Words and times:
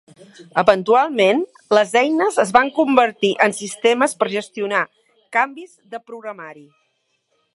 Eventualment, 0.59 1.43
les 1.77 1.91
eines 2.01 2.39
es 2.45 2.53
van 2.55 2.71
convertir 2.79 3.31
en 3.47 3.53
sistemes 3.59 4.17
per 4.23 4.31
gestionar 4.37 4.81
canvis 5.39 5.77
de 5.93 6.03
programari. 6.11 6.67